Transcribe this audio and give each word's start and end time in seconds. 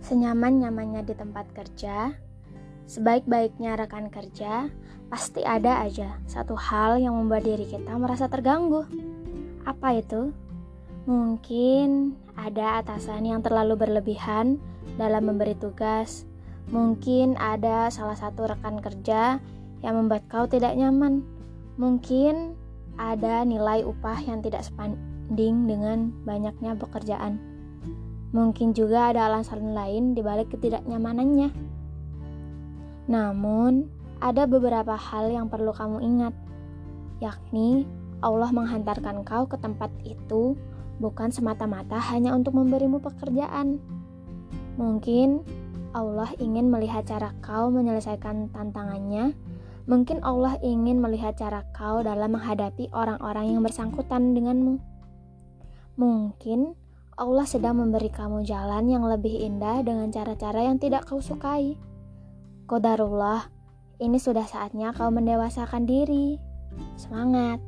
Senyaman-nyamannya 0.00 1.04
di 1.04 1.14
tempat 1.14 1.46
kerja, 1.52 2.16
sebaik-baiknya 2.88 3.76
rekan 3.76 4.08
kerja, 4.08 4.72
pasti 5.12 5.44
ada 5.44 5.84
aja 5.84 6.16
satu 6.24 6.54
hal 6.54 7.02
yang 7.02 7.18
membuat 7.18 7.44
diri 7.44 7.68
kita 7.68 7.94
merasa 8.00 8.30
terganggu. 8.30 8.86
Apa 9.68 10.00
itu? 10.00 10.32
Mungkin 11.04 12.16
ada 12.36 12.80
atasan 12.80 13.28
yang 13.28 13.40
terlalu 13.44 13.76
berlebihan 13.76 14.56
dalam 14.96 15.28
memberi 15.28 15.56
tugas. 15.56 16.24
Mungkin 16.70 17.34
ada 17.36 17.90
salah 17.90 18.14
satu 18.14 18.46
rekan 18.46 18.78
kerja 18.78 19.42
yang 19.82 19.94
membuat 19.96 20.24
kau 20.30 20.46
tidak 20.46 20.76
nyaman. 20.76 21.24
Mungkin 21.80 22.54
ada 23.00 23.42
nilai 23.42 23.82
upah 23.82 24.20
yang 24.22 24.44
tidak 24.44 24.62
sebanding 24.62 25.66
dengan 25.66 26.12
banyaknya 26.22 26.76
pekerjaan. 26.76 27.40
Mungkin 28.30 28.78
juga 28.78 29.10
ada 29.10 29.26
alasan 29.26 29.74
lain 29.74 30.14
di 30.14 30.22
balik 30.22 30.54
ketidaknyamanannya. 30.54 31.50
Namun, 33.10 33.90
ada 34.22 34.46
beberapa 34.46 34.94
hal 34.94 35.34
yang 35.34 35.50
perlu 35.50 35.74
kamu 35.74 35.98
ingat, 35.98 36.34
yakni 37.18 37.88
Allah 38.20 38.52
menghantarkan 38.52 39.24
kau 39.24 39.48
ke 39.48 39.56
tempat 39.58 39.88
itu 40.04 40.54
bukan 41.00 41.32
semata-mata 41.32 41.96
hanya 42.12 42.36
untuk 42.36 42.54
memberimu 42.54 43.00
pekerjaan. 43.00 43.80
Mungkin 44.76 45.42
Allah 45.90 46.30
ingin 46.38 46.70
melihat 46.70 47.08
cara 47.08 47.34
kau 47.42 47.72
menyelesaikan 47.72 48.54
tantangannya. 48.54 49.34
Mungkin 49.90 50.22
Allah 50.22 50.54
ingin 50.62 51.02
melihat 51.02 51.34
cara 51.34 51.66
kau 51.74 52.04
dalam 52.04 52.36
menghadapi 52.38 52.92
orang-orang 52.94 53.56
yang 53.56 53.64
bersangkutan 53.64 54.36
denganmu. 54.38 54.78
Mungkin 55.98 56.78
Allah 57.20 57.44
sedang 57.44 57.76
memberi 57.76 58.08
kamu 58.08 58.48
jalan 58.48 58.88
yang 58.88 59.04
lebih 59.04 59.44
indah 59.44 59.84
dengan 59.84 60.08
cara-cara 60.08 60.64
yang 60.64 60.80
tidak 60.80 61.04
kau 61.04 61.20
sukai. 61.20 61.76
Kodarullah, 62.64 63.44
ini 64.00 64.16
sudah 64.16 64.48
saatnya 64.48 64.96
kau 64.96 65.12
mendewasakan 65.12 65.84
diri. 65.84 66.40
Semangat! 66.96 67.60